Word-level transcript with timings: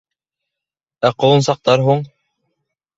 —Ә 1.11 1.13
ҡолонсаҡтар 1.21 1.87
һуң? 1.93 2.05